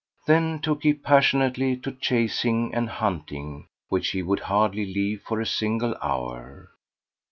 Then 0.25 0.61
took 0.61 0.81
he 0.81 0.95
passionately 0.95 1.77
to 1.77 1.91
chasing 1.91 2.73
and 2.73 2.89
hunting 2.89 3.67
which 3.89 4.07
he 4.09 4.23
would 4.23 4.39
hardly 4.39 4.91
leave 4.91 5.21
for 5.21 5.39
a 5.39 5.45
single 5.45 5.95
hour. 6.01 6.71